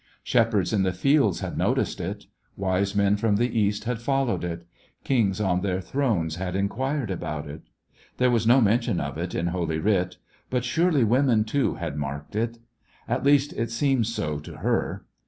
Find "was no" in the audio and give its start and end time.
8.31-8.61